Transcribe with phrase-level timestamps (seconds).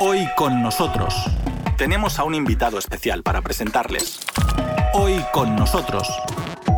[0.00, 1.14] Hoy con nosotros
[1.78, 4.18] tenemos a un invitado especial para presentarles.
[4.92, 6.08] Hoy con nosotros.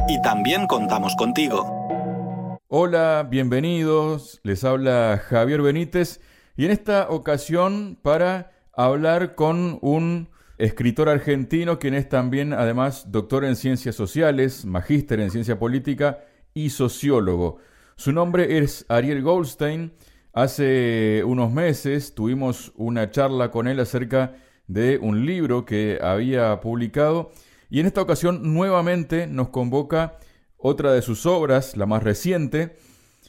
[0.06, 2.60] Y también contamos contigo.
[2.68, 4.38] Hola, bienvenidos.
[4.42, 6.20] Les habla Javier Benítez
[6.58, 10.28] y en esta ocasión para hablar con un
[10.58, 16.18] escritor argentino quien es también además doctor en ciencias sociales, magíster en ciencia política
[16.52, 17.60] y sociólogo.
[17.96, 19.94] Su nombre es Ariel Goldstein
[20.36, 24.34] Hace unos meses tuvimos una charla con él acerca
[24.66, 27.30] de un libro que había publicado
[27.70, 30.18] y en esta ocasión nuevamente nos convoca
[30.58, 32.76] otra de sus obras, la más reciente,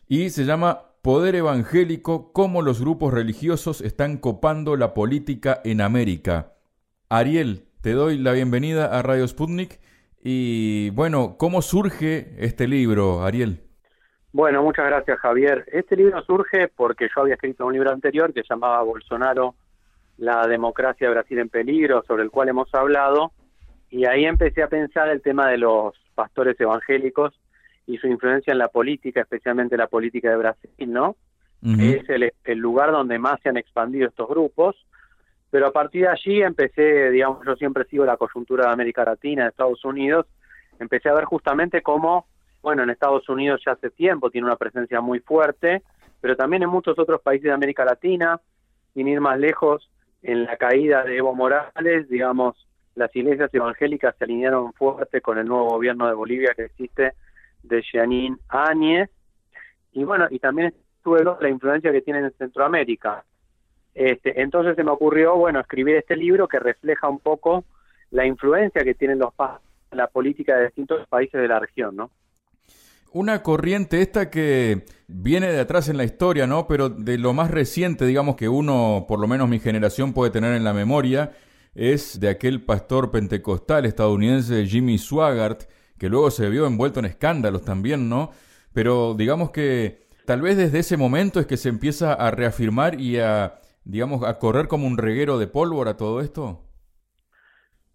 [0.10, 6.58] y se llama Poder Evangélico, cómo los grupos religiosos están copando la política en América.
[7.08, 9.80] Ariel, te doy la bienvenida a Radio Sputnik
[10.22, 13.67] y bueno, ¿cómo surge este libro, Ariel?
[14.34, 15.66] Bueno, muchas gracias Javier.
[15.72, 19.56] Este libro surge porque yo había escrito un libro anterior que se llamaba Bolsonaro,
[20.18, 23.32] la democracia de Brasil en peligro, sobre el cual hemos hablado,
[23.90, 27.40] y ahí empecé a pensar el tema de los pastores evangélicos
[27.86, 31.16] y su influencia en la política, especialmente la política de Brasil, ¿no?
[31.64, 34.76] Es el, el lugar donde más se han expandido estos grupos,
[35.50, 39.44] pero a partir de allí empecé, digamos, yo siempre sigo la coyuntura de América Latina,
[39.44, 40.28] de Estados Unidos,
[40.80, 42.28] empecé a ver justamente cómo
[42.68, 45.84] bueno, en Estados Unidos ya hace tiempo tiene una presencia muy fuerte,
[46.20, 48.42] pero también en muchos otros países de América Latina,
[48.94, 49.90] sin ir más lejos,
[50.22, 55.48] en la caída de Evo Morales, digamos, las iglesias evangélicas se alinearon fuerte con el
[55.48, 57.14] nuevo gobierno de Bolivia que existe
[57.64, 59.10] de Janine Áñez,
[59.94, 60.74] y bueno, y también
[61.06, 63.24] tuve la influencia que tiene en Centroamérica.
[63.96, 67.64] Este, entonces se me ocurrió, bueno, escribir este libro que refleja un poco
[68.12, 69.34] la influencia que tienen los
[69.92, 72.12] la política de distintos países de la región, ¿no?
[73.18, 76.68] Una corriente esta que viene de atrás en la historia, ¿no?
[76.68, 80.54] Pero de lo más reciente, digamos, que uno, por lo menos mi generación, puede tener
[80.54, 81.32] en la memoria,
[81.74, 85.64] es de aquel pastor pentecostal estadounidense Jimmy Swaggart,
[85.98, 88.30] que luego se vio envuelto en escándalos también, ¿no?
[88.72, 93.18] Pero digamos que tal vez desde ese momento es que se empieza a reafirmar y
[93.18, 96.62] a, digamos, a correr como un reguero de pólvora todo esto.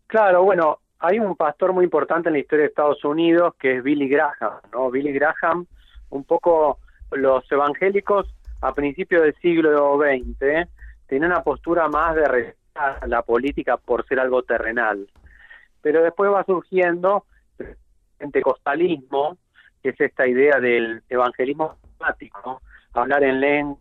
[0.09, 3.83] Claro, bueno, hay un pastor muy importante en la historia de Estados Unidos que es
[3.83, 4.89] Billy Graham, ¿no?
[4.89, 5.67] Billy Graham,
[6.11, 6.79] un poco
[7.11, 10.69] los evangélicos a principios del siglo XX
[11.09, 15.09] tenían una postura más de respetar la política por ser algo terrenal.
[15.81, 17.27] Pero después va surgiendo
[17.59, 17.77] el
[18.19, 19.37] pentecostalismo,
[19.83, 22.63] que es esta idea del evangelismo temático,
[22.93, 23.79] hablar en lengua,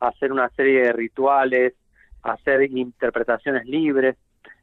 [0.00, 1.72] hacer una serie de rituales,
[2.22, 4.16] hacer interpretaciones libres,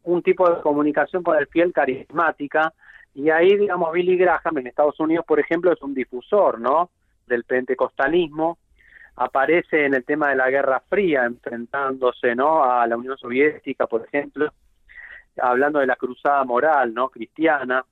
[0.03, 2.73] un tipo de comunicación con el fiel carismática.
[3.13, 6.89] Y ahí digamos Billy Graham en Estados Unidos por ejemplo es un difusor no
[7.27, 8.57] del pentecostalismo.
[9.15, 14.05] Aparece en el tema de la Guerra Fría enfrentándose no a la Unión Soviética por
[14.05, 14.51] ejemplo
[15.37, 17.85] hablando de la cruzada moral no cristiana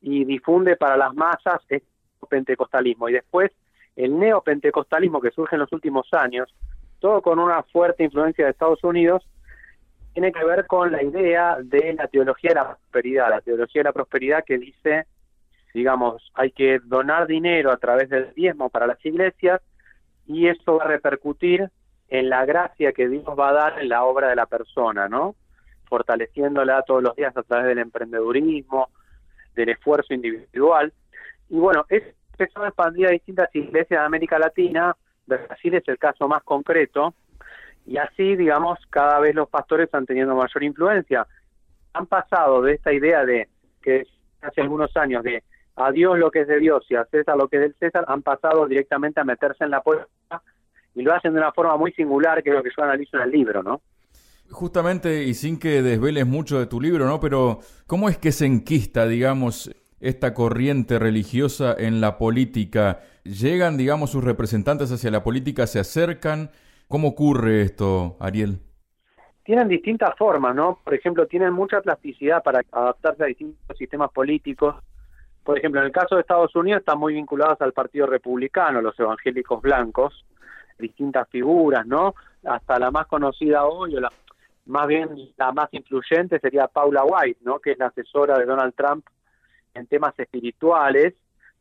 [0.00, 1.82] y difunde para las masas el
[2.28, 3.08] pentecostalismo.
[3.08, 3.50] Y después
[3.96, 6.54] el neopentecostalismo que surge en los últimos años
[6.98, 9.26] todo con una fuerte influencia de Estados Unidos
[10.16, 13.84] tiene que ver con la idea de la teología de la prosperidad, la teología de
[13.84, 15.04] la prosperidad que dice,
[15.74, 19.60] digamos, hay que donar dinero a través del diezmo para las iglesias
[20.26, 21.68] y eso va a repercutir
[22.08, 25.34] en la gracia que Dios va a dar en la obra de la persona, ¿no?
[25.84, 28.88] Fortaleciéndola todos los días a través del emprendedurismo,
[29.54, 30.94] del esfuerzo individual.
[31.50, 32.04] Y bueno, es
[32.38, 34.96] empezó a expandir a distintas iglesias de América Latina,
[35.26, 37.12] Brasil es el caso más concreto,
[37.86, 41.26] y así, digamos, cada vez los pastores están teniendo mayor influencia.
[41.94, 43.48] Han pasado de esta idea de
[43.82, 44.06] que
[44.42, 45.42] hace algunos años de
[45.76, 48.04] a Dios lo que es de Dios y a César lo que es del César,
[48.08, 50.42] han pasado directamente a meterse en la política
[50.94, 53.22] y lo hacen de una forma muy singular, que es lo que yo analizo en
[53.24, 53.82] el libro, ¿no?
[54.50, 57.20] Justamente, y sin que desveles mucho de tu libro, ¿no?
[57.20, 59.70] Pero, ¿cómo es que se enquista, digamos,
[60.00, 63.00] esta corriente religiosa en la política?
[63.24, 66.50] ¿Llegan, digamos, sus representantes hacia la política, se acercan?
[66.88, 68.60] ¿Cómo ocurre esto, Ariel?
[69.42, 70.78] Tienen distintas formas, ¿no?
[70.84, 74.76] Por ejemplo, tienen mucha plasticidad para adaptarse a distintos sistemas políticos.
[75.42, 78.98] Por ejemplo, en el caso de Estados Unidos están muy vinculados al Partido Republicano, los
[78.98, 80.24] evangélicos blancos,
[80.78, 82.14] distintas figuras, ¿no?
[82.44, 84.12] Hasta la más conocida hoy, o la,
[84.66, 87.58] más bien la más influyente sería Paula White, ¿no?
[87.58, 89.04] Que es la asesora de Donald Trump
[89.74, 91.14] en temas espirituales,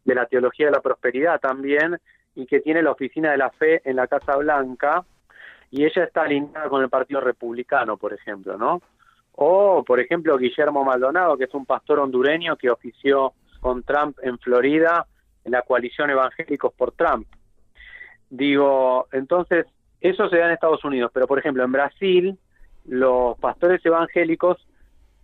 [0.04, 1.98] de la teología de la prosperidad también,
[2.36, 5.04] y que tiene la oficina de la fe en la Casa Blanca
[5.76, 8.82] y ella está alineada con el Partido Republicano, por ejemplo, ¿no?
[9.34, 14.40] O, por ejemplo, Guillermo Maldonado, que es un pastor hondureño que ofició con Trump en
[14.40, 15.06] Florida
[15.44, 17.28] en la coalición Evangélicos por Trump.
[18.30, 19.66] Digo, entonces,
[20.00, 22.40] eso se da en Estados Unidos, pero por ejemplo, en Brasil
[22.86, 24.66] los pastores evangélicos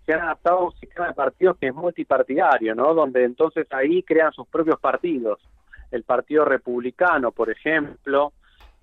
[0.05, 2.93] se han adaptado a un sistema de partidos que es multipartidario, ¿no?
[2.93, 5.39] Donde entonces ahí crean sus propios partidos.
[5.91, 8.33] El Partido Republicano, por ejemplo,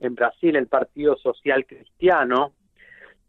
[0.01, 2.53] en Brasil el Partido Social Cristiano,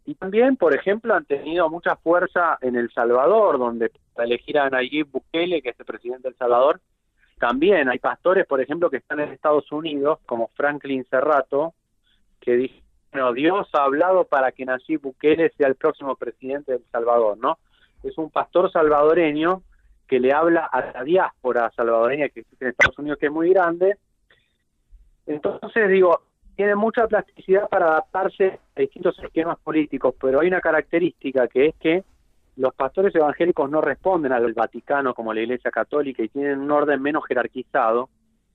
[0.06, 4.68] y también, por ejemplo, han tenido mucha fuerza en El Salvador, donde para elegir a
[4.68, 6.80] Nayib Bukele, que es el presidente de El Salvador,
[7.38, 11.74] también hay pastores, por ejemplo, que están en Estados Unidos, como Franklin Serrato,
[12.40, 12.82] que dice,
[13.12, 17.38] bueno, Dios ha hablado para que Nayib Bukele sea el próximo presidente de El Salvador,
[17.38, 17.58] ¿no?
[18.02, 19.62] Es un pastor salvadoreño
[20.08, 23.50] que le habla a la diáspora salvadoreña que existe en Estados Unidos, que es muy
[23.50, 23.96] grande.
[25.26, 26.22] Entonces, digo,
[26.60, 31.74] tiene mucha plasticidad para adaptarse a distintos esquemas políticos, pero hay una característica que es
[31.76, 32.04] que
[32.56, 37.00] los pastores evangélicos no responden al Vaticano como la Iglesia Católica y tienen un orden
[37.00, 38.10] menos jerarquizado.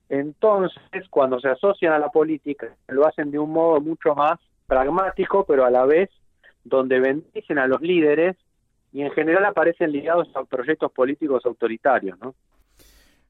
[0.08, 4.38] Entonces, cuando se asocian a la política, lo hacen de un modo mucho más
[4.68, 6.08] pragmático, pero a la vez
[6.62, 8.36] donde bendicen a los líderes
[8.92, 12.36] y en general aparecen ligados a proyectos políticos autoritarios, ¿no?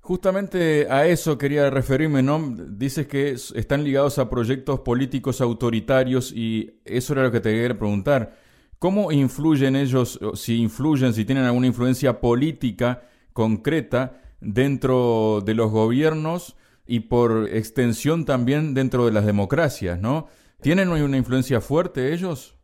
[0.06, 2.38] Justamente a eso quería referirme, ¿no?
[2.56, 7.76] Dices que están ligados a proyectos políticos autoritarios y eso era lo que te quería
[7.76, 8.36] preguntar.
[8.78, 16.56] ¿Cómo influyen ellos, si influyen, si tienen alguna influencia política concreta dentro de los gobiernos
[16.86, 20.28] y por extensión también dentro de las democracias, ¿no?
[20.60, 22.56] ¿Tienen una influencia fuerte ellos?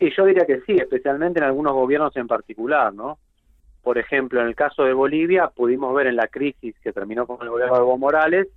[0.00, 3.20] Sí, yo diría que sí, especialmente en algunos gobiernos en particular, ¿no?
[3.86, 7.40] Por ejemplo, en el caso de Bolivia, pudimos ver en la crisis que terminó con
[7.40, 8.48] el gobierno de Evo Morales,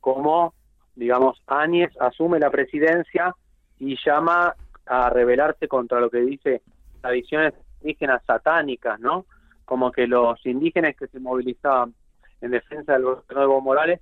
[0.00, 0.54] cómo,
[0.94, 3.34] digamos, Áñez asume la presidencia
[3.78, 4.54] y llama
[4.86, 6.62] a rebelarse contra lo que dice
[7.02, 9.26] tradiciones indígenas satánicas, ¿no?
[9.66, 11.94] Como que los indígenas que se movilizaban
[12.40, 14.00] en defensa del gobierno de Evo Morales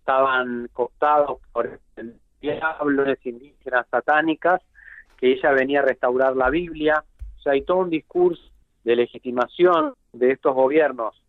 [0.00, 4.60] estaban cooptados por el diablo indígenas satánicas,
[5.16, 7.02] que ella venía a restaurar la Biblia.
[7.38, 8.53] O sea, hay todo un discurso
[8.84, 11.20] de legitimación de estos gobiernos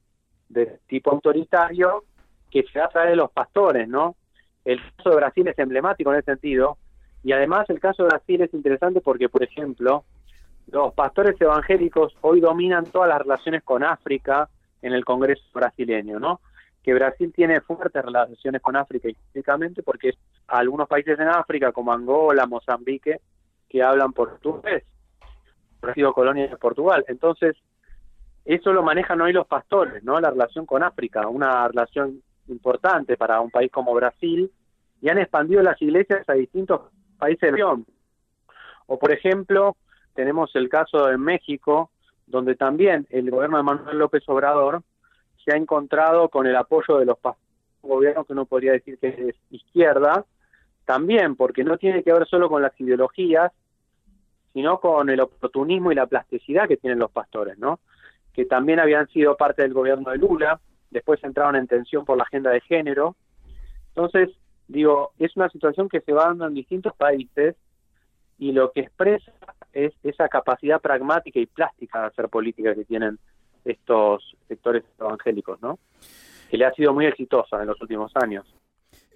[0.49, 2.03] de tipo autoritario
[2.51, 4.15] que se da a los pastores, ¿no?
[4.63, 6.77] El caso de Brasil es emblemático en ese sentido,
[7.23, 10.05] y además el caso de Brasil es interesante porque, por ejemplo,
[10.71, 14.49] los pastores evangélicos hoy dominan todas las relaciones con África
[14.81, 16.39] en el Congreso brasileño, ¿no?
[16.83, 20.13] Que Brasil tiene fuertes relaciones con África históricamente porque
[20.47, 23.19] algunos países en África, como Angola, Mozambique,
[23.67, 24.83] que hablan portugués,
[25.91, 27.05] ha sido colonia de Portugal.
[27.07, 27.55] Entonces,
[28.45, 30.19] eso lo manejan hoy los pastores, ¿no?
[30.19, 34.51] La relación con África, una relación importante para un país como Brasil,
[35.01, 36.81] y han expandido las iglesias a distintos
[37.17, 37.85] países de la región.
[38.87, 39.75] O, por ejemplo,
[40.13, 41.89] tenemos el caso de México,
[42.27, 44.83] donde también el gobierno de Manuel López Obrador
[45.43, 47.45] se ha encontrado con el apoyo de los pastores,
[47.81, 50.25] un gobierno que no podría decir que es izquierda,
[50.85, 53.51] también porque no tiene que ver solo con las ideologías,
[54.55, 57.81] sino con el oportunismo y la plasticidad que tienen los pastores, ¿no?
[58.31, 60.61] Que también habían sido parte del gobierno de Lula,
[60.91, 63.17] después entraron en tensión por la agenda de género.
[63.89, 64.29] Entonces,
[64.69, 67.57] digo, es una situación que se va dando en distintos países
[68.39, 69.33] y lo que expresa
[69.73, 73.19] es esa capacidad pragmática y plástica de hacer política que tienen
[73.65, 75.79] estos sectores evangélicos, ¿no?
[76.49, 78.45] Que le ha sido muy exitosa en los últimos años.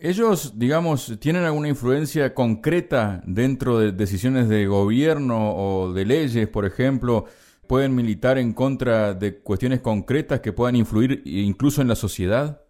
[0.01, 6.66] ¿Ellos, digamos, tienen alguna influencia concreta dentro de decisiones de gobierno o de leyes, por
[6.66, 7.25] ejemplo?
[7.68, 12.62] ¿Pueden militar en contra de cuestiones concretas que puedan influir incluso en la sociedad?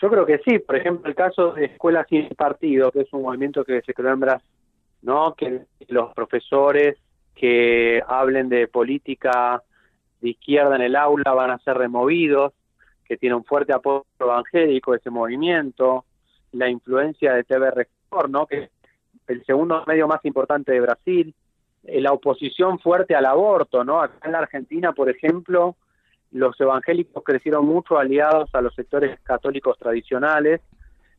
[0.00, 0.58] Yo creo que sí.
[0.58, 4.14] Por ejemplo, el caso de Escuelas Sin Partido, que es un movimiento que se creó
[4.14, 4.48] en Brasil,
[5.02, 5.34] ¿no?
[5.34, 6.96] Que los profesores
[7.34, 9.62] que hablen de política
[10.22, 12.54] de izquierda en el aula van a ser removidos,
[13.04, 16.06] que tiene un fuerte apoyo evangélico ese movimiento
[16.52, 18.46] la influencia de TV Record, ¿no?
[18.46, 18.70] que es
[19.26, 21.34] el segundo medio más importante de Brasil,
[21.84, 24.00] eh, la oposición fuerte al aborto, ¿no?
[24.00, 25.76] Acá en la Argentina, por ejemplo,
[26.30, 30.60] los evangélicos crecieron mucho aliados a los sectores católicos tradicionales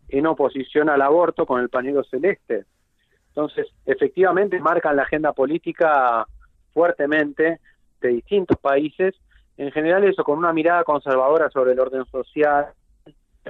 [0.09, 2.65] en oposición al aborto con el pañuelo celeste.
[3.29, 6.25] Entonces, efectivamente marcan la agenda política
[6.73, 7.59] fuertemente
[8.01, 9.15] de distintos países,
[9.57, 12.67] en general eso con una mirada conservadora sobre el orden social,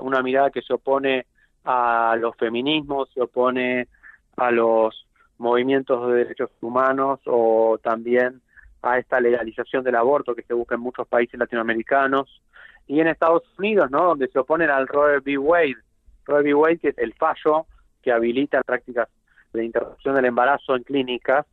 [0.01, 1.25] una mirada que se opone
[1.63, 3.88] a los feminismos, se opone
[4.38, 8.41] a los movimientos de derechos humanos o también
[8.82, 12.41] a esta legalización del aborto que se busca en muchos países latinoamericanos
[12.88, 14.03] y en Estados Unidos, ¿no?
[14.03, 15.38] Donde se oponen al Roe v.
[15.38, 15.77] Wade,
[16.25, 16.53] Roe v.
[16.53, 17.65] Wade que es el fallo
[18.01, 19.08] que habilita prácticas
[19.53, 21.46] de interrupción del embarazo en clínicas.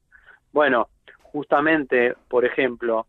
[0.52, 0.88] Bueno,
[1.22, 3.06] justamente, por ejemplo,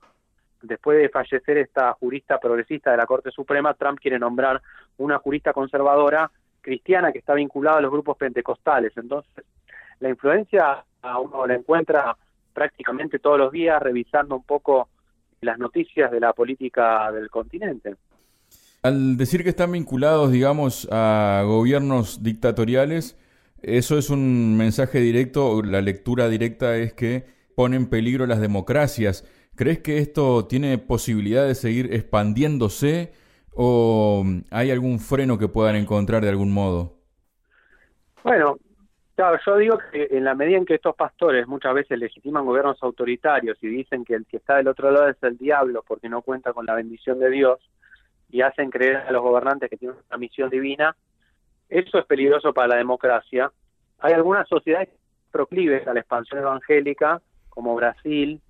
[0.61, 4.61] después de fallecer esta jurista progresista de la Corte Suprema, Trump quiere nombrar
[4.97, 6.29] una jurista conservadora
[6.61, 8.93] cristiana que está vinculada a los grupos pentecostales.
[8.95, 9.43] Entonces,
[9.99, 10.83] la influencia
[11.21, 12.15] uno la encuentra
[12.53, 14.89] prácticamente todos los días revisando un poco
[15.41, 17.95] las noticias de la política del continente.
[18.83, 23.17] Al decir que están vinculados, digamos, a gobiernos dictatoriales,
[23.61, 27.25] eso es un mensaje directo, la lectura directa es que
[27.55, 29.23] pone en peligro las democracias.
[29.55, 33.11] ¿Crees que esto tiene posibilidad de seguir expandiéndose
[33.53, 36.93] o hay algún freno que puedan encontrar de algún modo?
[38.23, 38.57] Bueno,
[39.15, 42.81] claro, yo digo que en la medida en que estos pastores muchas veces legitiman gobiernos
[42.81, 46.21] autoritarios y dicen que el que está del otro lado es el diablo porque no
[46.21, 47.59] cuenta con la bendición de Dios
[48.29, 50.95] y hacen creer a los gobernantes que tienen una misión divina,
[51.71, 53.51] eso es peligroso para la democracia.
[53.99, 54.89] Hay algunas sociedades
[55.31, 58.41] proclives a la expansión evangélica, como Brasil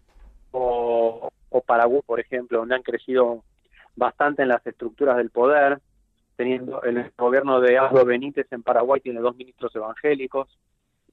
[0.51, 1.29] o,
[1.65, 3.43] Paraguay, por ejemplo, donde han crecido
[3.95, 5.79] bastante en las estructuras del poder,
[6.35, 10.47] teniendo el gobierno de Aldo Benítez en Paraguay tiene dos ministros evangélicos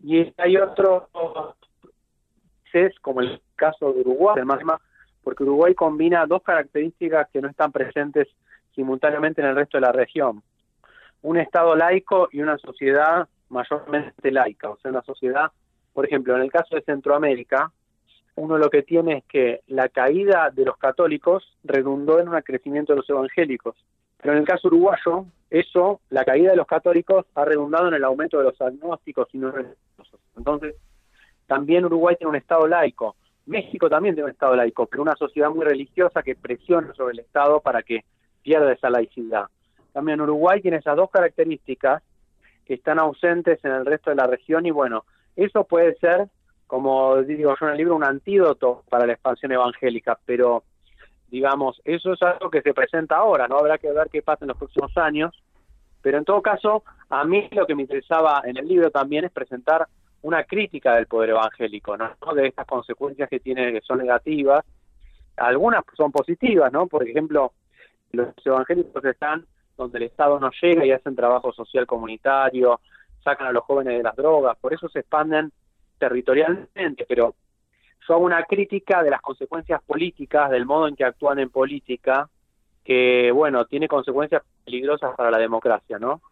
[0.03, 1.05] y hay otros
[3.01, 4.43] como el caso de Uruguay,
[5.23, 8.29] porque Uruguay combina dos características que no están presentes
[8.75, 10.43] simultáneamente en el resto de la región.
[11.23, 15.51] Un Estado laico y una sociedad mayormente laica, o sea, una sociedad,
[15.93, 17.73] por ejemplo, en el caso de Centroamérica,
[18.39, 22.93] uno lo que tiene es que la caída de los católicos redundó en un crecimiento
[22.93, 23.77] de los evangélicos.
[24.21, 28.05] Pero en el caso uruguayo, eso, la caída de los católicos, ha redundado en el
[28.05, 30.21] aumento de los agnósticos y no religiosos.
[30.37, 30.77] Entonces,
[31.47, 33.17] también Uruguay tiene un Estado laico.
[33.47, 37.21] México también tiene un Estado laico, pero una sociedad muy religiosa que presiona sobre el
[37.21, 38.05] Estado para que
[38.43, 39.47] pierda esa laicidad.
[39.93, 42.03] También Uruguay tiene esas dos características
[42.67, 45.05] que están ausentes en el resto de la región y bueno,
[45.35, 46.29] eso puede ser,
[46.69, 50.63] como digo yo en el libro, un antídoto para la expansión evangélica, pero
[51.29, 54.49] digamos, eso es algo que se presenta ahora, no habrá que ver qué pasa en
[54.49, 55.35] los próximos años,
[56.03, 59.33] pero en todo caso, a mí lo que me interesaba en el libro también es
[59.33, 59.89] presentar
[60.23, 62.11] una crítica del poder evangélico, ¿no?
[62.35, 64.65] De estas consecuencias que tiene, que son negativas,
[65.37, 66.87] algunas son positivas, ¿no?
[66.87, 67.53] Por ejemplo,
[68.13, 69.47] los evangélicos están
[69.77, 72.81] donde el Estado no llega y hacen trabajo social comunitario,
[73.23, 75.53] sacan a los jóvenes de las drogas, por eso se expanden
[75.99, 77.35] territorialmente, pero
[78.07, 82.29] yo hago una crítica de las consecuencias políticas, del modo en que actúan en política,
[82.85, 86.23] que, bueno, tiene consecuencias peligrosas para la democracia, ¿no?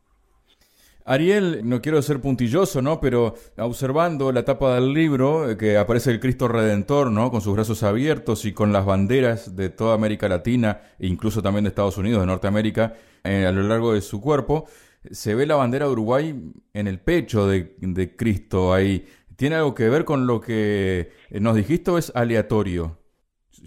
[1.08, 3.00] Ariel, no quiero ser puntilloso, ¿no?
[3.00, 7.30] Pero observando la tapa del libro, eh, que aparece el Cristo Redentor, ¿no?
[7.30, 11.62] Con sus brazos abiertos y con las banderas de toda América Latina, e incluso también
[11.62, 14.66] de Estados Unidos, de Norteamérica, eh, a lo largo de su cuerpo,
[15.10, 16.34] se ve la bandera de Uruguay
[16.74, 19.06] en el pecho de, Cristo ahí.
[19.36, 22.98] ¿Tiene algo que ver con lo que nos dijiste o es aleatorio?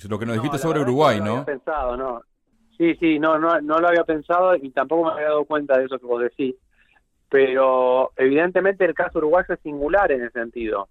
[0.10, 1.26] Lo que nos dijiste sobre Uruguay, ¿no?
[1.26, 2.22] No había pensado, no.
[2.78, 5.86] Sí, sí, no, no, no lo había pensado y tampoco me había dado cuenta de
[5.86, 6.56] eso que vos decís
[7.30, 10.90] pero evidentemente el caso uruguayo es singular en ese sentido,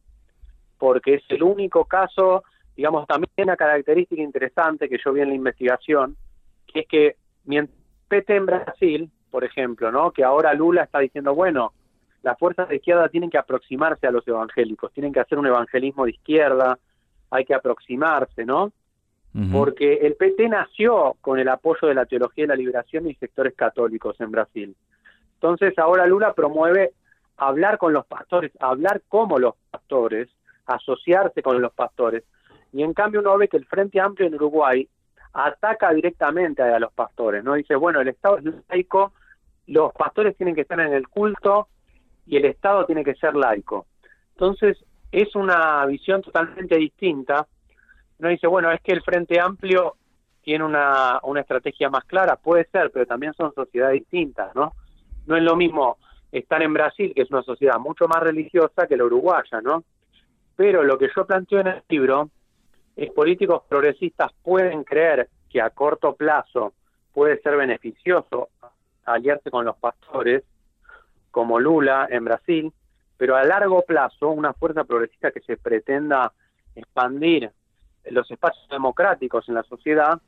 [0.79, 2.45] porque es el único caso,
[2.77, 6.17] digamos, también una característica interesante que yo vi en la investigación,
[6.73, 10.13] que es que mientras PT en Brasil, por ejemplo, ¿no?
[10.13, 11.73] que ahora Lula está diciendo, bueno,
[12.23, 16.05] las fuerzas de izquierda tienen que aproximarse a los evangélicos, tienen que hacer un evangelismo
[16.05, 16.79] de izquierda,
[17.31, 18.73] hay que aproximarse, ¿no?
[19.53, 23.55] Porque el PT nació con el apoyo de la teología de la liberación y sectores
[23.55, 24.75] católicos en Brasil.
[25.35, 26.93] Entonces ahora Lula promueve
[27.37, 30.29] hablar con los pastores, hablar como los pastores,
[30.67, 32.25] asociarse con los pastores.
[32.73, 34.89] Y en cambio uno ve que el Frente Amplio en Uruguay
[35.33, 37.55] ataca directamente a los pastores, ¿no?
[37.55, 39.13] Dice, bueno, el Estado es laico,
[39.69, 41.69] los pastores tienen que estar en el culto
[42.29, 43.87] y el Estado tiene que ser laico.
[44.33, 44.77] Entonces,
[45.11, 47.47] es una visión totalmente distinta.
[48.19, 49.97] Uno dice, bueno, es que el Frente Amplio
[50.43, 54.73] tiene una, una estrategia más clara, puede ser, pero también son sociedades distintas, ¿no?
[55.29, 55.99] no es lo mismo
[56.33, 59.85] estar en Brasil, que es una sociedad mucho más religiosa que la uruguaya, ¿no?
[60.57, 62.31] Pero lo que yo planteo en el libro
[62.97, 66.73] es políticos progresistas pueden creer que a corto plazo
[67.13, 68.49] puede ser beneficioso
[69.05, 70.43] aliarse con los pastores,
[71.31, 72.73] como Lula en Brasil,
[73.17, 76.33] pero a largo plazo una fuerza progresista que se pretenda
[76.75, 77.51] expandir
[78.11, 80.21] los espacios democráticos en la sociedad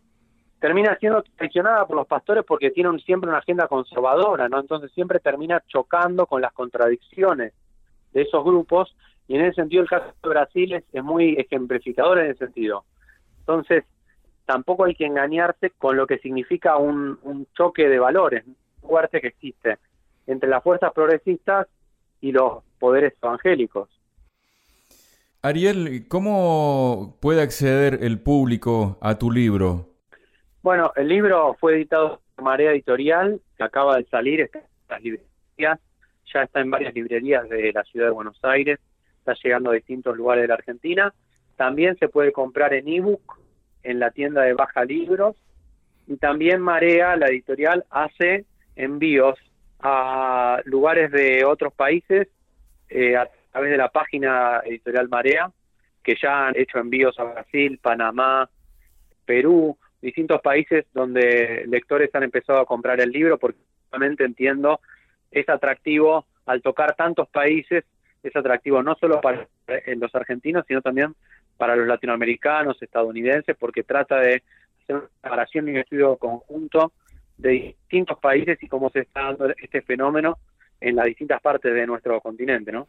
[0.61, 4.61] termina siendo traicionada por los pastores porque tienen siempre una agenda conservadora, ¿no?
[4.61, 7.55] Entonces siempre termina chocando con las contradicciones
[8.13, 8.95] de esos grupos
[9.27, 12.85] y en ese sentido el caso de Brasil es, muy ejemplificador en ese sentido.
[13.39, 13.85] Entonces
[14.45, 18.45] tampoco hay que engañarse con lo que significa un, un choque de valores
[18.83, 19.79] fuerte que existe
[20.31, 21.67] entre las fuerzas progresistas
[22.21, 23.89] y los poderes evangélicos.
[25.43, 29.87] Ariel, ¿cómo puede acceder el público a tu libro?
[30.63, 35.03] Bueno, el libro fue editado por Marea Editorial, que acaba de salir, está en las
[35.03, 35.81] librerías,
[36.33, 38.79] ya está en varias librerías de la ciudad de Buenos Aires,
[39.19, 41.15] está llegando a distintos lugares de la Argentina.
[41.57, 43.41] También se puede comprar en ebook
[43.83, 45.37] en la tienda de Baja Libros.
[46.07, 48.45] Y también Marea, la editorial, hace
[48.77, 49.39] envíos
[49.83, 52.29] a lugares de otros países
[52.89, 55.51] eh, a través de la página editorial Marea,
[56.03, 58.49] que ya han hecho envíos a Brasil, Panamá,
[59.25, 63.59] Perú, distintos países donde lectores han empezado a comprar el libro porque
[63.91, 64.81] realmente entiendo
[65.31, 67.85] es atractivo al tocar tantos países,
[68.23, 69.47] es atractivo no solo para
[69.87, 71.15] los argentinos, sino también
[71.57, 74.43] para los latinoamericanos, estadounidenses, porque trata de
[74.83, 76.93] hacer una comparación y un estudio conjunto
[77.41, 80.39] de distintos países y cómo se está dando este fenómeno
[80.81, 82.87] en las distintas partes de nuestro continente, ¿no?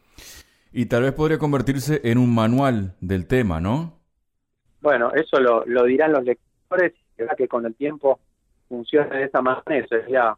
[0.72, 3.98] Y tal vez podría convertirse en un manual del tema, ¿no?
[4.80, 8.18] Bueno, eso lo, lo dirán los lectores, y que con el tiempo
[8.68, 10.34] funciona de esa manera, sería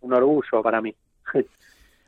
[0.00, 0.94] un orgullo para mí.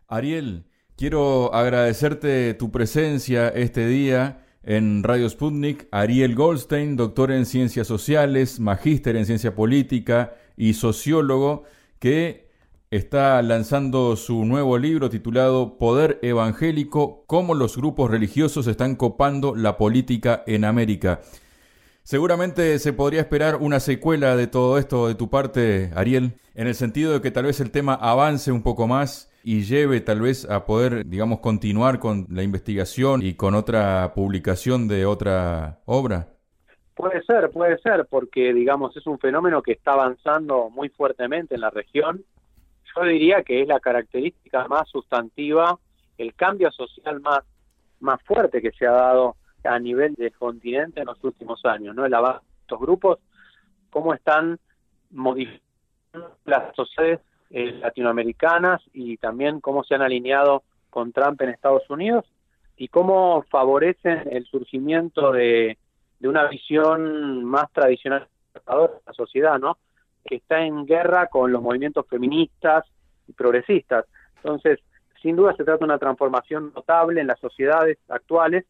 [0.09, 0.65] Ariel,
[0.97, 5.87] quiero agradecerte tu presencia este día en Radio Sputnik.
[5.91, 11.65] Ariel Goldstein, doctor en ciencias sociales, magíster en ciencia política y sociólogo,
[11.99, 12.51] que
[12.91, 19.79] está lanzando su nuevo libro titulado Poder Evangélico, cómo los grupos religiosos están copando la
[19.79, 21.23] política en América.
[22.03, 26.75] Seguramente se podría esperar una secuela de todo esto de tu parte, Ariel, en el
[26.75, 30.45] sentido de que tal vez el tema avance un poco más y lleve tal vez
[30.45, 36.40] a poder, digamos, continuar con la investigación y con otra publicación de otra obra.
[37.01, 41.63] Puede ser, puede ser, porque, digamos, es un fenómeno que está avanzando muy fuertemente en
[41.63, 42.23] la región.
[42.95, 45.79] Yo diría que es la característica más sustantiva,
[46.19, 47.41] el cambio social más,
[48.01, 52.05] más fuerte que se ha dado a nivel del continente en los últimos años, ¿no?
[52.05, 53.19] El avance de estos grupos,
[53.89, 54.59] cómo están
[55.11, 61.89] modificando las sociedades eh, latinoamericanas y también cómo se han alineado con Trump en Estados
[61.89, 62.27] Unidos
[62.77, 65.79] y cómo favorecen el surgimiento de,
[66.21, 68.61] de una visión más tradicional de
[69.07, 69.79] la sociedad, ¿no?
[70.25, 72.85] Que está en guerra con los movimientos feministas
[73.27, 74.05] y progresistas.
[74.37, 74.79] Entonces,
[75.23, 78.65] sin duda se trata de una transformación notable en las sociedades actuales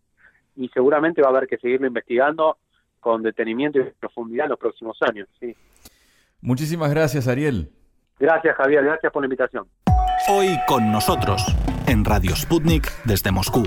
[0.56, 2.56] y seguramente va a haber que seguirlo investigando
[3.00, 5.28] con detenimiento y profundidad en los próximos años.
[5.38, 5.56] Sí.
[6.40, 7.70] Muchísimas gracias, Ariel.
[8.18, 8.84] Gracias, Javier.
[8.84, 9.66] Gracias por la invitación.
[10.28, 11.42] Hoy con nosotros,
[11.86, 13.62] en Radio Sputnik desde Moscú.